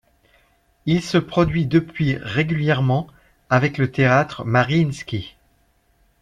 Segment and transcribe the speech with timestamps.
[0.87, 3.05] Il se produit depuis régulièrement
[3.51, 5.35] avec le Théâtre Mariinsky.